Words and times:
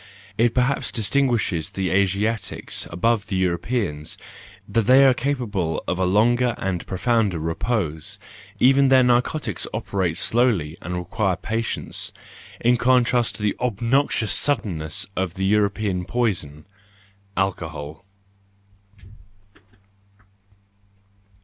It 0.35 0.55
perhaps 0.55 0.91
distinguishes 0.91 1.69
the 1.69 1.91
Asiatics 1.91 2.87
above 2.89 3.27
the 3.27 3.39
Euro¬ 3.45 3.61
peans, 3.61 4.17
that 4.67 4.85
they 4.87 5.05
are 5.05 5.13
capable 5.13 5.83
of 5.87 5.99
a 5.99 6.05
longer 6.05 6.55
and 6.57 6.87
pro¬ 6.87 6.97
founder 6.97 7.37
repose; 7.37 8.17
even 8.59 8.89
their 8.89 9.03
narcotics 9.03 9.67
operate 9.75 10.17
slowly 10.17 10.75
and 10.81 10.95
require 10.95 11.35
patience, 11.35 12.11
in 12.59 12.77
contrast 12.77 13.35
to 13.35 13.43
the 13.43 13.55
obnoxious 13.59 14.31
suddenness 14.33 15.05
of 15.15 15.35
the 15.35 15.45
European 15.45 16.05
poison, 16.05 16.65
alcohol. 17.37 18.03